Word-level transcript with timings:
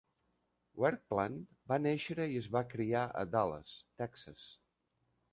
Verplank 0.83 1.43
va 1.71 1.77
néixer 1.85 2.25
i 2.35 2.39
es 2.43 2.47
va 2.55 2.63
criar 2.71 3.01
a 3.19 3.23
Dallas, 3.35 3.75
Texas. 4.03 4.47